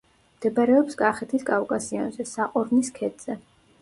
[0.37, 3.37] მდებარეობს კახეთის კავკასიონზე, საყორნის ქედზე.